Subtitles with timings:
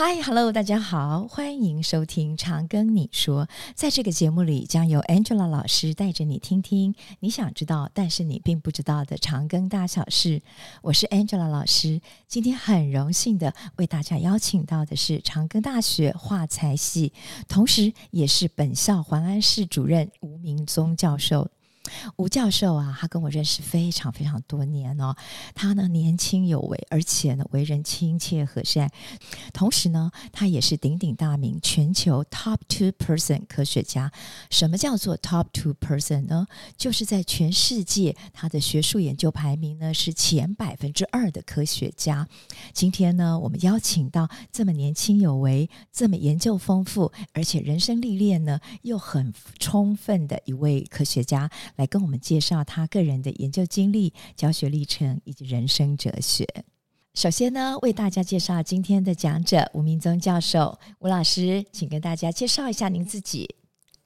[0.00, 3.46] Hi，Hello，大家好，欢迎收听《长庚你说》。
[3.74, 10.40] 在这个节目里，将由 Angela 老师带着你听听你想知道，但是你并不知道的长庚大小事。
[10.82, 17.12] 我是 Angela 老师，今天很荣幸的为大家邀请到的是长庚大学画材系，
[17.48, 21.50] 同时也是本校环安室主任吴明宗教授。
[22.16, 25.14] 吴教授啊，他跟我认识非常非常多年哦。
[25.54, 28.90] 他呢年轻有为，而且呢为人亲切和善。
[29.52, 34.10] 同时呢，他也是鼎鼎大名，全球 top two person 科学家。
[34.50, 36.46] 什么叫做 top two person 呢？
[36.76, 42.26] 就是在全世界，他的学术研究排名呢是前百分之二的科学家。
[42.72, 51.50] 今天呢，我们邀请到这么年轻有为、这么研究丰富，而且人生历练呢又很充分的一位科学家。
[51.78, 56.46] 来跟我们介绍他个人的研究经历、教学历程以及人生哲学。
[57.14, 60.78] 首先呢，为大家介绍今天的讲者吴明宗教授。
[60.98, 63.54] 吴老师，请跟大家介绍一下您自己。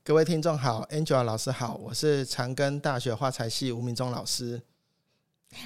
[0.05, 4.63] 各位听众好，Angela 老师好，我是长庚大学画材系吴明宗老师。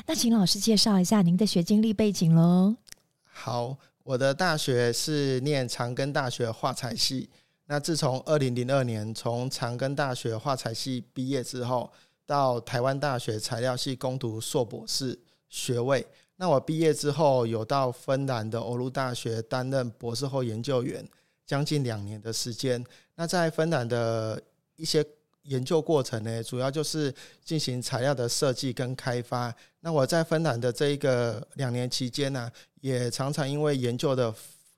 [0.06, 2.76] 那请老师介绍一下您的学经历背景喽。
[3.22, 7.30] 好，我的大学是念长庚大学画材系。
[7.68, 11.90] 那自从二零零二年从长庚大学画材系毕业之后，
[12.24, 16.06] 到台湾大学材料系攻读硕博士学位。
[16.36, 21.04] 那我毕业之后有到芬兰的欧陆大学担任博士后研究员，
[21.44, 22.84] 将近两年的时间。
[23.16, 24.40] 那在芬兰的
[24.76, 25.04] 一些
[25.42, 27.12] 研究过程呢，主要就是
[27.44, 29.52] 进行材料的设计跟开发。
[29.80, 32.48] 那我在芬兰的这一个两年期间呢，
[32.80, 34.32] 也常常因为研究的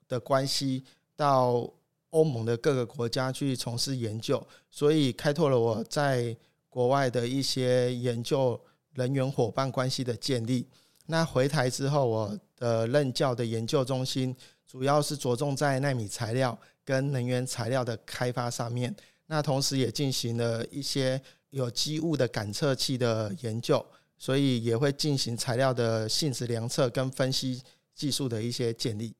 [0.07, 0.83] 的关系
[1.15, 1.71] 到。
[2.11, 6.35] 欧盟的各个国家去从事研究，所以开拓了我在
[6.67, 8.59] 国外的一些研究
[8.93, 10.67] 人员伙伴关系的建立。
[11.05, 14.35] 那回台之后，我的任教的研究中心
[14.67, 18.95] 主要是着重在纳米材料跟能源材料的开发上面。
[19.25, 23.83] 那同时也进行了一些有机物的感测器的研究，
[24.17, 27.61] 所以也会进行材料的性质量测跟分析
[27.93, 29.13] 技术的一些建立。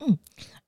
[0.00, 0.18] 嗯。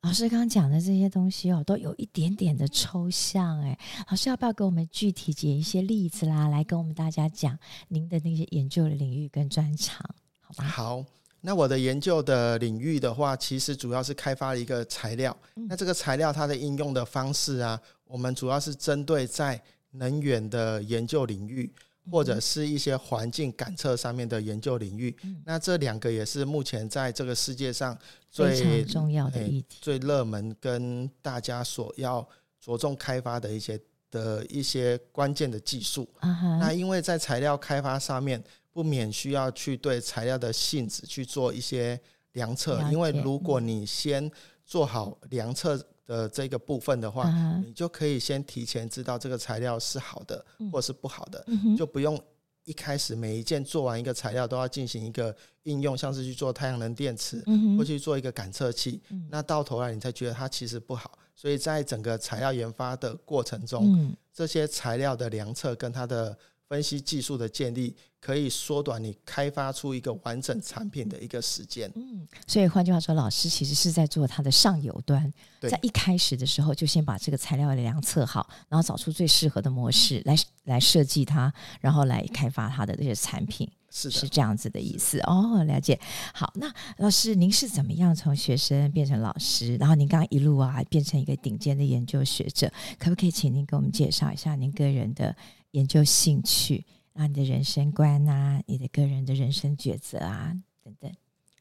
[0.06, 3.77] 老师刚刚讲的这些东西哦，都有一点点的抽象哎。
[4.09, 7.59] 老师要不要给我们具体举一些例子啦，来跟我们大家讲
[7.89, 10.09] 您的那些研究的领域跟专长，
[10.41, 10.62] 好吧？
[10.62, 11.05] 好，
[11.41, 15.37] 那我的研究的领域的话，其实主要是开发了一个材料。
[15.55, 21.69] 那这个材料它的应用的方式啊，我们主要是针对在能源的研究领域。
[22.11, 27.99] 或者是一些环境感测上面的研究领域，嗯、那这两个也是目前在这个世界上
[28.31, 32.27] 最重要的议题、最热门跟大家所要
[32.61, 33.81] 着重开发的一些
[34.11, 36.09] 的一些关键的技术。
[36.21, 42.00] Uh 那因为在材料开发上面，不免需要去对材料的性质去做一些
[42.33, 44.31] 量测，因为如果你先
[44.65, 45.84] 做好量测。
[46.06, 47.31] 的这个部分的话，
[47.65, 51.44] 你就可以先提前知道这个材料是好的或是不好的，
[51.77, 52.19] 就不用
[52.65, 55.34] 一开始每一件做完一个材料都要进行一个
[55.65, 57.45] 应用，像是去做太阳能电池
[57.77, 61.19] 或去做一个感测器，那到头来你才觉得它其实不好。
[61.34, 66.37] 所以在整个材料研发的过程中，这些材料的量测跟它的
[66.69, 71.91] 分析技术的建立，可以缩短你开发出一个完整产品的一个时间。
[71.94, 83.71] 嗯，所以换句话说，老师其实是在做它的上游端，在一开始的时候就先把这个材料的量测好，然后找出最适合的模式来来设计它，然后来开发它的这些产品。
[83.88, 85.98] 是是这样子的意思哦，了解。
[86.34, 92.71] 好，那老师您是怎么样从学生变成老师，然后您刚刚一路啊变成一个顶尖的研究学者？
[92.98, 95.34] 可不可以请您给我们介绍一下您个人的
[95.72, 96.84] 研究兴趣？
[97.12, 101.10] 啊，你的人生观啊，你的个人的人生抉择啊，等等。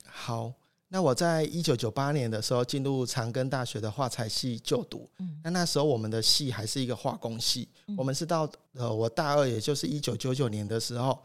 [0.06, 0.52] 好，
[0.90, 5.10] 那我在一九九八年的时候进入长庚大学的画材系就读。
[5.20, 11.18] 嗯，那那时候我们的系还是一个化工系，嗯、我们是到呃我大二，也就是一九九九年的时候，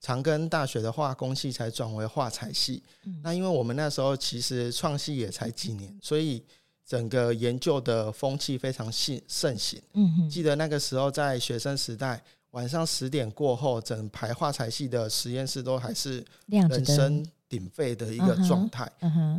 [0.00, 2.82] 长庚大学的化工系才转为画材系。
[3.04, 6.44] 嗯、那因为我们那时候其实创系也才几年，所以
[6.88, 9.78] 整个研究的风气非常盛盛行。
[9.92, 12.20] 嗯哼，记得那个时候在学生时代。
[12.52, 18.90] 晚上十点过后，整排画材系的实验室都还是人声鼎沸的一个状态。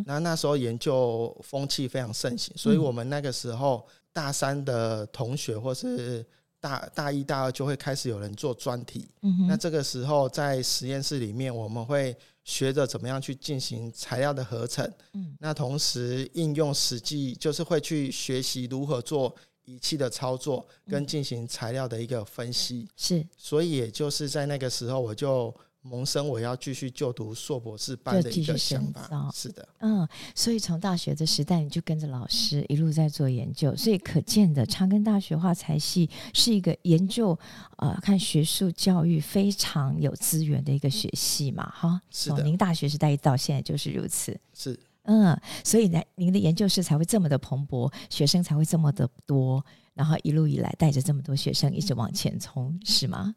[0.05, 6.23] 那那时候研究风气非常盛行，所以我们那个时候大三的同学或是
[6.61, 9.09] 大大一、大二就会开始有人做专题。
[9.47, 12.15] 那这个时候在实验室里面，我们会
[12.49, 14.83] 学着怎么样去进行材料的合成。
[15.13, 19.35] 嗯那同时应用实际，就是会去学习如何做。
[19.65, 29.31] 仪器的操作跟进行材料的一个分析，是，所以也就是在那个时候，我就萌生我要继续就读硕博士班的一个想法。
[29.33, 37.37] 是的，嗯，所以从大学的时代你就跟着老师一路在做研究，所以可见的长庚大学画材系是一个研究
[37.77, 42.01] 呃看学术教育非常有资源的一个学系嘛，哈。
[42.11, 44.37] 是的，您大学时代一到现在就是如此。
[44.53, 53.33] 是，嗯，所以呢，您的研究室才会这么的蓬勃，学生才会这么的多，然后一路以来带着这么多学生一直往前冲，是吗？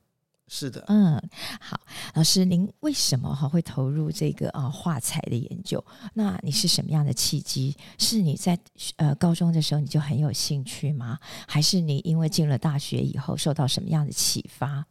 [0.55, 1.17] 是的，嗯，
[1.59, 1.81] 好，
[2.13, 5.83] 老师，您为什么哈会投入这个啊画材的研究？
[6.13, 7.75] 那你是什么样的契机？
[7.99, 8.59] 是你在
[8.97, 11.19] 呃高中的时候你就很有兴趣吗？
[11.49, 14.87] 还是你因为进了大学以后受到什么样的启发？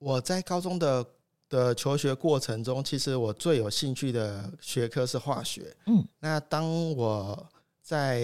[0.00, 1.06] 我在高中的
[1.48, 5.76] 的求学过程中，其实我最有兴趣的学科是化学。
[5.86, 7.48] 嗯，那当我
[7.80, 8.20] 在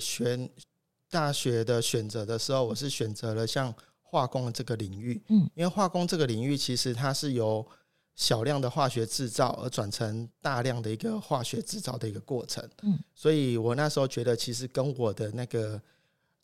[0.00, 0.48] 选
[1.10, 3.74] 大学的选择的时候，我是选择了像。
[4.14, 7.66] 化工的这个领域，嗯，因为化工这个领域其实它是由
[8.14, 15.82] 小量的化学制造而转成大量的一个化学制造的一个过程，嗯，所以我那时候觉得其实跟我的那个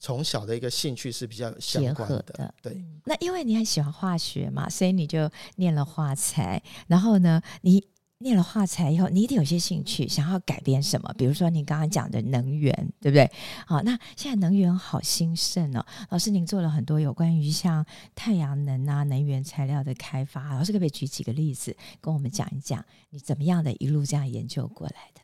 [0.00, 2.54] 从小的一个兴趣是比较相关的，的。
[2.60, 2.84] 对。
[3.04, 7.86] 那因为你很喜欢化学嘛，所以你就念了化材，然后呢，你。
[8.22, 11.10] 念了画材以后，你一定有些兴趣，想要改变什么？
[11.16, 12.70] 比如说你刚刚讲的能源，
[13.00, 13.30] 对不对？
[13.66, 15.84] 好，那现在能源好兴盛哦。
[16.10, 17.84] 老师，您做了很多有关于像
[18.14, 22.84] 太阳能啊、能源材料的开发，老师可不可以举几个例子跟我们讲一讲？
[23.08, 25.22] 你怎么样的一路这样研究过来的？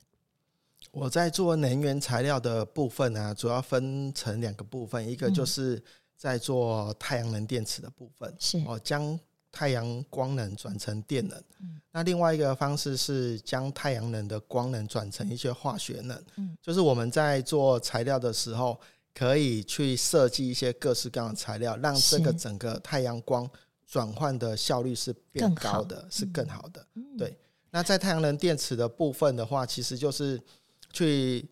[0.91, 5.85] 我在做能源材料的部分呢、啊，主要分成两个部分，一个就是
[6.17, 9.21] 在做太阳能电池的部分，是哦将。
[9.57, 18.79] 太阳光能转成电能，嗯，那另外一个方式是将太阳能的光能转成一些化学能，嗯，就是我们在做材料的时候，
[19.15, 23.49] 可以去设计一些各式各样的材料，让这个整个太阳光
[23.87, 26.87] 转换的效率是变高的，是更好的。
[27.17, 27.35] 对，
[27.71, 30.39] 那在太阳能电池的部分的话，其实就是
[30.93, 31.49] 去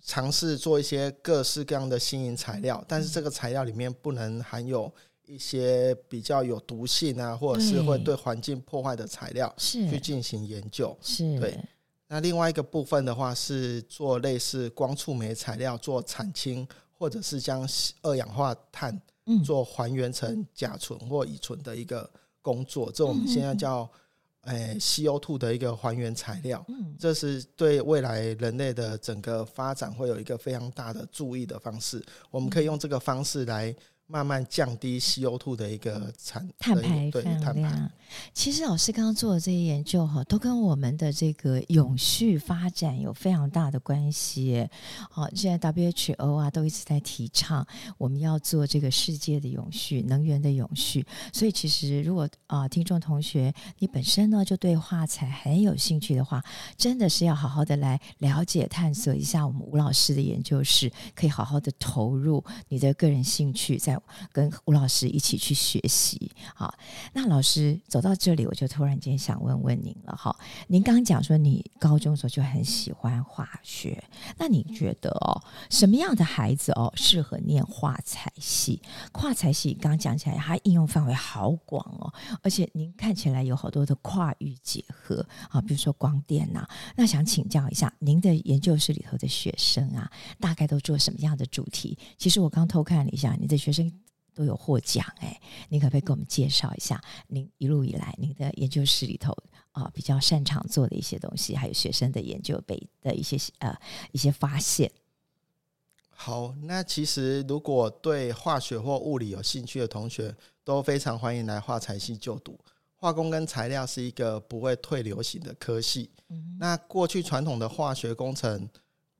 [0.00, 4.94] 尝试做一些各式各样的新型材料，但是这个材料里面不能含有。
[5.28, 10.96] 一些比较有毒性啊，或者是会对环境破坏的材料，去进行研究。
[11.02, 11.58] 是对。
[12.06, 17.68] 那另外一个部分的话，是做类似光触媒材料做产氢，或者是将
[18.00, 18.98] 二氧化碳
[19.44, 22.10] 做还原成甲醇或乙醇的一个
[22.40, 22.90] 工作。
[22.90, 23.86] 这我们现在叫
[24.44, 26.64] 诶 CO2 的一个还原材料。
[26.98, 32.02] 这是对未来人类的整个发展会有一个非常大的注意的方式。
[32.30, 33.76] 我们可以用这个方式来。
[34.10, 37.10] 慢慢降低 CO2 的一个产碳排
[37.44, 37.90] 放量。
[38.32, 44.66] 其实老师刚刚做的这些研究哈，都跟我们的这个永续发展有非常大的关系。
[45.10, 47.66] 好，现在 WHO 啊都一直在提倡
[47.98, 51.06] 我们要做这个世界的永续、能源的永续。
[51.30, 56.42] 所以其实如果啊，听众同学你本身呢就对画材很有兴趣的话，
[56.78, 63.97] 真的是要好好的来了解、探索一下我们吴老师的研究室，可以好好的投入你的个人兴趣在。
[64.32, 66.74] 跟吴老师一起去学习，好，
[67.12, 70.34] 那老师走到这里，我就突然间想问问您了，哈，
[70.66, 74.02] 您刚刚讲说你高中的时候就很喜欢化学，
[74.36, 78.80] 那你觉得哦，什么样的孩子哦适合念画材系？
[79.12, 82.12] 画材系刚刚讲起来，它应用范围好广哦，
[82.42, 91.98] 而且您看起来有好多的跨域结合啊，比如说光电呐，那想请教一下您的研究室里头的学生啊，大概都做什么样的主题？
[92.16, 93.87] 其实我刚偷看了一下，你的学生。
[94.38, 99.36] 都有获奖哎，你可不可以给我们介绍一下您一路以来您的研究室里头
[99.72, 103.76] 啊比较擅长做的一些东西，还有学生的研究被的一些呃
[104.12, 104.88] 一些发现？
[106.08, 112.56] 好，那其实如果对化学或物理有兴趣的同学，都非常欢迎来化材系就读。
[112.94, 116.10] 化工跟材料是一个不会退流行的科系。
[116.28, 118.68] 嗯，那过去传统的化学工程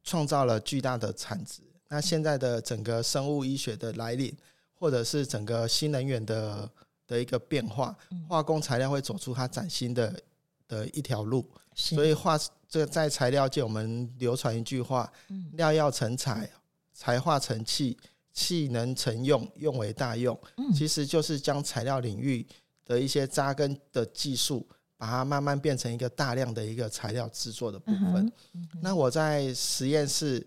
[0.04, 4.32] 创造了巨大的产值，那现在的整个生物医学的来临。
[4.78, 6.70] 或者是整个新能源的
[7.06, 7.96] 的一个变化，
[8.28, 10.22] 化工材料会走出它崭新的
[10.68, 11.44] 的一条路。
[11.74, 15.10] 所以化这个在材料界，我们流传一句话：
[15.52, 16.48] 料要成材，
[16.92, 17.98] 材化成器，
[18.32, 20.38] 器能成用，用为大用。
[20.74, 22.46] 其实就是将材料领域
[22.84, 24.64] 的一些扎根的技术，
[24.96, 28.32] 把它慢慢变成一个大量的一个材料制作的部分。
[28.80, 30.46] 那我在实验室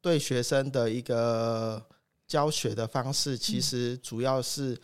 [0.00, 1.84] 对学生的一个。
[2.28, 4.78] 教学的方式其实主要是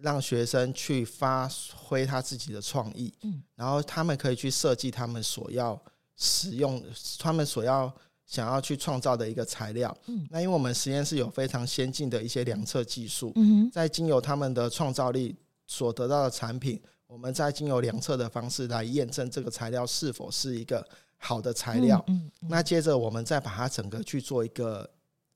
[0.00, 5.80] 让学生去发挥他自己的创意，嗯然后他们可以去设计他们所要
[6.16, 6.82] 使用、
[7.18, 7.92] 他们所要
[8.26, 9.96] 想要去创造的一个材料。
[10.06, 13.32] 嗯那因为我们实验室有非常先进的一些量测技术，
[13.72, 15.34] 在经由他们的创造力
[15.66, 20.86] 所得到的产品，我们再经由量测的方式来验证这个材料是否是一个
[21.16, 22.04] 好的材料。
[22.08, 24.88] 嗯嗯嗯、那接着我们再把它整个去做一个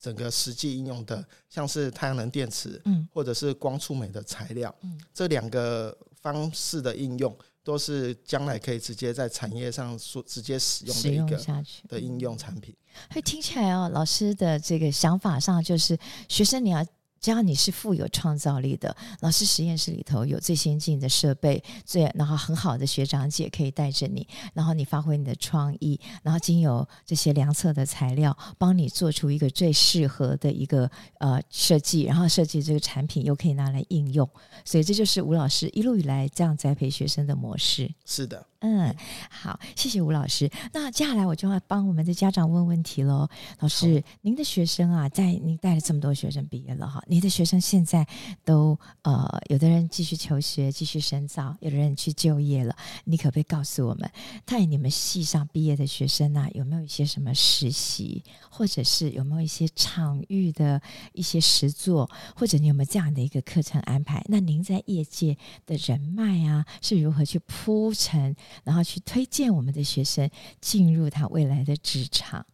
[0.03, 7.33] 整个实际应用的，像是太阳能电池，嗯，或者是光触媒的材料，嗯，这两个方式的应用，
[7.63, 12.75] 都是将来可以直接在产业上说直接使用的一个的应用产品。
[13.11, 16.85] 会听起来哦，老师的这个想法上就是学生你要。
[17.23, 34.29] 只要你是富有创造力的，老师实验室里头有最先进的设备，最然后很好的学长姐可以带着你，然后你发挥你的创意，然后经由这些量测的材料，帮你做出一个最适合的一个呃设计，然后设计这个产品又可以拿来应用，
[34.65, 37.89] 所以这就是吴老师一路以来这样栽培学生的模式。
[38.05, 38.45] 是的。
[38.65, 38.95] 嗯，
[39.29, 40.49] 好，谢谢吴老师。
[40.71, 43.27] 那接下来我就要帮我们的家长问问题喽。
[43.59, 48.07] 老师，您的学生啊，在您带了这么多学生毕业了哈，您的学生现在
[48.45, 52.73] 都呃，有的人继续求学，继续深造，有的人去就业了。
[53.03, 54.09] 你可不可以告诉我们，
[54.45, 64.23] 在你们系上毕业的学生啊，有没有一些什么实习，或者是有没有一些场域的一些实作，或者你有没有这样的一个课程安排？
[64.29, 68.33] 那您在业界的人脉啊，是如何去铺陈？
[68.63, 70.29] 然后去推荐我们的学生
[70.61, 72.45] 进入他未来的职场。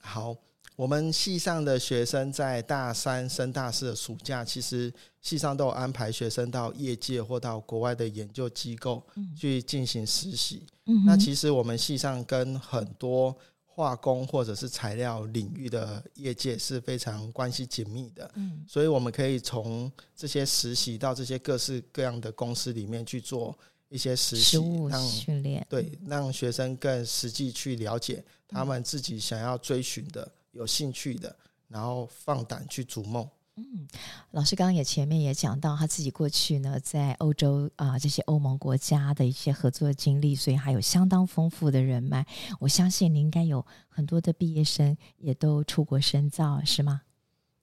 [0.00, 0.36] 好，
[0.76, 4.92] 我们系上的学生在大三升大四的暑假，其实
[5.22, 9.02] 系上都有安排学生到业界或到国外的研究机构
[9.34, 10.66] 去进行实习。
[10.86, 13.34] 嗯、那其实我们系上跟很多
[13.64, 18.30] 化工或者是材料领域的业界是非常关系紧密的。
[18.34, 23.56] 嗯，所以我们可以从这些实习到这些各式各样的公司里面去做。
[23.94, 24.58] 一些实习，
[24.90, 31.36] 让训练对，让学生更实际去了解他们自己想要追寻的、有兴趣的，
[31.68, 33.24] 然后放胆去逐梦。
[33.54, 33.86] 嗯，
[34.32, 42.26] 老师刚刚也前面也讲到他自己过去呢，在欧洲啊、呃、这些欧盟国家的一些合作经历，所以还有相当丰富的人脉。
[42.58, 47.02] 我相信你应该有很多的毕业生也都出国深造，是吗？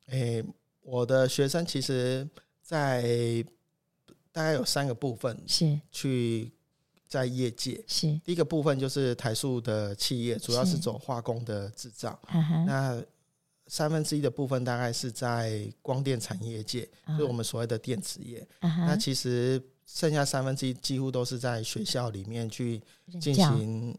[0.06, 0.46] 诶、欸，
[0.82, 2.26] 我的学生其实，
[2.62, 3.44] 在。
[4.32, 5.80] 大概有三个部分是。
[5.92, 6.52] 去
[7.08, 7.84] 在业界。
[7.88, 8.08] 是。
[8.24, 12.18] 第一个部分就是台塑的企业，主要是走化工的制造。
[12.66, 13.04] 那
[13.68, 18.46] 三分之一的部分大概是在光电产业界，就是我们所谓的电子业。
[18.60, 22.82] 那其实剩下三分之一几乎都是在学校里面去
[23.20, 23.98] 进行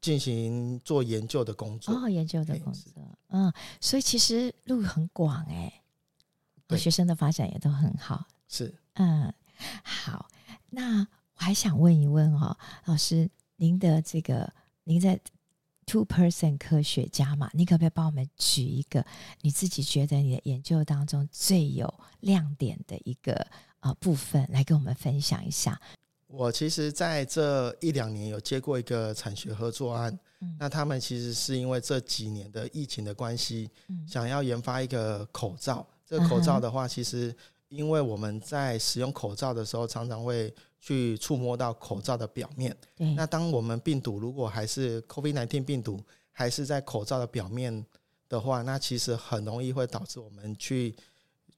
[0.00, 1.94] 进行做研究的工作。
[1.94, 2.92] 哦，研究的工作，
[3.28, 5.82] 嗯，所以其实路很广哎，
[6.66, 6.78] 对。
[6.78, 8.24] 学生的发展也都很好。
[8.48, 9.32] 是，嗯。
[9.82, 10.28] 好，
[10.70, 14.52] 那我还想问一问哈、哦，老师，您的这个
[14.84, 15.18] 您在
[15.84, 19.04] two person 科学家嘛，你可不可以帮我们举一个
[19.42, 23.46] 你自己觉得你的研究当中最有亮点的一个
[23.80, 25.80] 呃部分，来跟我们分享一下？
[26.26, 35.86] 我其实在这一两年有接过一个产学合作案，嗯、那他们其实是因为这几年的疫情的关系，嗯、想要研发一个口罩。
[36.04, 37.34] 这个口罩的话，其实。
[37.68, 42.76] 因为我们在使用口罩的时候，常常会去触摸到口罩的表面。
[42.94, 47.84] 对那当我们病毒如果还是 COVID-19 病毒还是在口罩的表面
[48.28, 50.94] 的话，那其实很容易会导致我们去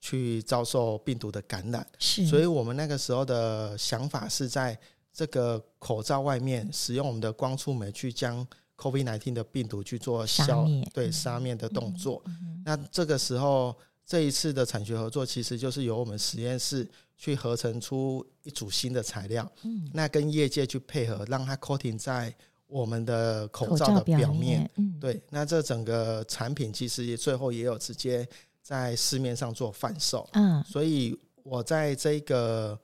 [0.00, 1.86] 去遭受病毒的感染。
[1.98, 2.26] 是。
[2.26, 4.78] 所以我们那个时候的想法是在
[5.12, 8.46] 这个口罩外面使用我们的光触媒去将
[8.78, 12.22] COVID-19 的病毒去做消灭对杀灭的动作。
[12.24, 13.76] 嗯嗯、那这个时候。
[14.08, 22.34] 这一次的产学合作，其实就是由我们实验室去合成出一组新的材料，嗯，那跟业界去配合，让它 coating 在
[22.68, 28.26] 我们的口罩的表面，表面嗯，对，那这整个产品其实也最后也有直接
[28.62, 32.80] 在市面上做贩售，嗯，所以我在这个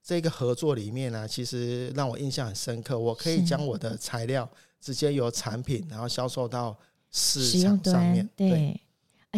[0.00, 4.48] 这个合作里面呢，其实让我印象很深刻，我可以将我的材料
[4.80, 6.78] 直接由产品然后销售到
[7.10, 8.50] 市场上面，对。
[8.50, 8.80] 对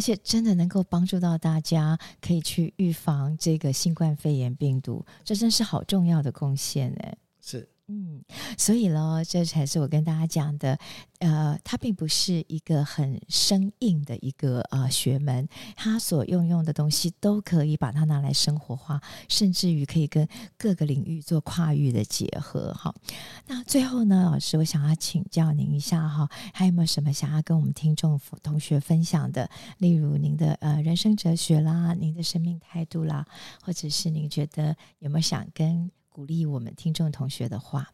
[0.01, 7.13] 而且真的能够帮助到大家，可以去预防这个新冠肺炎病毒，这真是好重要的贡献呢。
[7.39, 7.69] 是。
[7.93, 8.23] 嗯，
[8.57, 10.79] 所以呢，这才是我跟大家讲的。
[11.19, 22.73] 呃，它并不是一个很生硬的一个呃学门，它所用用的东西都可以把它拿来生活化，甚至于可以跟各个领域做跨域的结合。
[22.73, 22.91] 哈，
[23.45, 29.47] 那最后呢，老师，我想要请教您一下哈，还有没有什么想要跟我们听众同学分享的？
[29.77, 33.27] 例如您的呃人生哲学啦，您的生命态度啦，
[33.61, 35.91] 或者是您觉得有没有想跟？
[36.11, 37.93] 鼓励我们听众同学的话，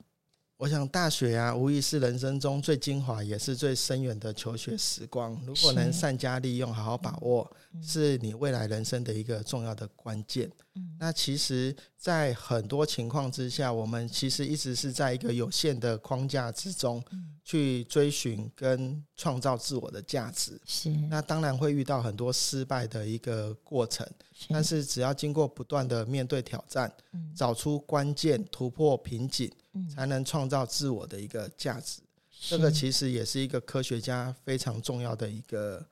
[0.58, 5.40] 我想大学啊，无疑是人生中最精华，也是最深远的求学时光。
[5.46, 7.48] 如果能善加利用，好好把握，
[7.80, 10.52] 是你未来人生的一个重要的关键。
[11.00, 17.04] 那其实，在很多情况之下，我们其实一直是在一个有限的框架之中，
[17.44, 20.60] 去追寻跟创造自我的价值。
[20.66, 20.90] 是。
[21.08, 24.08] 那当然会遇到很多失败的一个过程，
[24.50, 26.92] 但是只要经过不断的面对挑战，
[27.36, 29.52] 找出关键，突破瓶颈。
[29.88, 35.86] 才能创造自我的一个价值，这个其实也是一个科学家非常重要的一个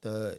[0.00, 0.38] 的。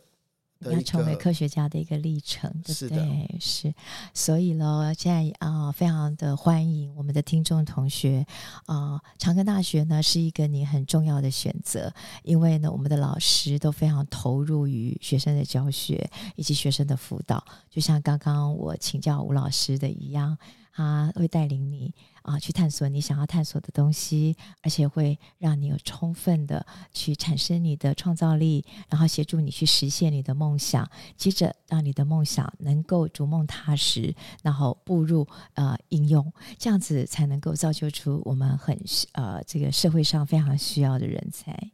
[0.71, 3.35] 要成为科学家的一个历程，对不对？
[3.37, 3.75] 是，是，
[4.13, 8.25] 所以呢，现在啊、呃，非常的欢迎我们的听众同学
[8.65, 20.37] 啊、呃，长庚大学呢是一个你很重要的选择，因为呢，我们的老师都非常投入于学生的教学以及学生的辅导，就像刚刚我请教吴老师的一样，
[20.73, 38.79] 他会带领你啊、去探索你想要探索的东西，而且会让你有充分的去产生你的创造力，然后协助你去实现你的梦想，接着让你的梦想能够逐梦踏实，然后步入呃应用，这样子才能够造就出我们很
[39.11, 41.71] 呃这个社会上非常需要的人才。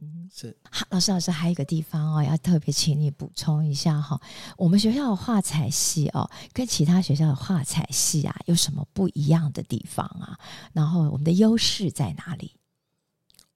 [0.00, 0.56] 嗯，是。
[0.70, 4.20] 好，老师，老师还有一个地方哦，要特别请你补充一下哈。
[4.56, 10.38] 我们学校的画彩系哦，跟其他学校的画彩系啊，有什么不一样的地方啊？
[10.72, 12.56] 然后我们的优势在哪里？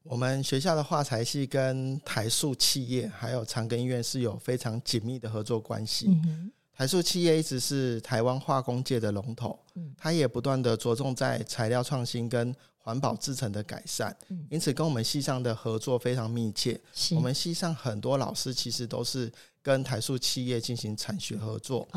[0.02, 6.06] 我们学校的画材系跟台塑企业还有长庚医院是有非常紧密的合作关系。
[6.08, 6.52] 嗯。
[6.76, 12.52] 台塑企业一直是台湾化工界的龙头，嗯，它也不断的着重在材料创新跟
[12.84, 14.14] 环保制成的改善，
[14.50, 16.78] 因此跟我们系上的合作非常密切。
[17.12, 21.88] 我们系上很多老师其实都是跟台塑企业进行产学合作，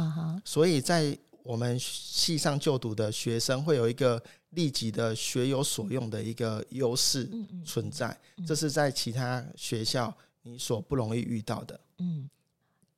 [0.45, 7.29] 所以在我们系上就读的学生会有一个立即的学有所用的一个优势
[7.65, 8.17] 存在，
[8.47, 11.77] 这是在其他学校你所不容易遇到的。
[11.97, 12.29] 嗯，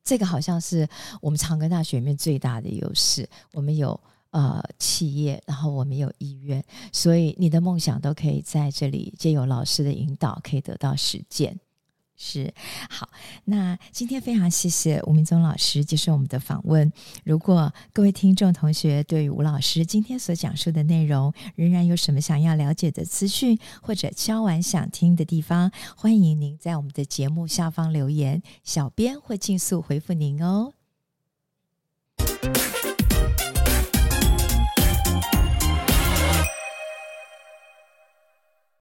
[0.03, 0.87] 这个好像是
[1.21, 3.99] 我们长庚大学里面最大的优势，我们有。
[4.31, 11.59] 呃，企业，然后我们有意愿，所以你的梦想都可以在这里借由老师的引导，可以得到实践。
[12.21, 12.53] 是，
[12.89, 13.09] 好，
[13.45, 16.91] 那今天非常谢谢吴明宗老师接受我们的访问。
[17.23, 30.73] 如果各位听众同学对于吴老师今天所讲述的内容，仍然有什么想要了解的资讯，或者敲完想听的地方，欢迎您在我们的节目下方留言，小编会尽速回复您哦。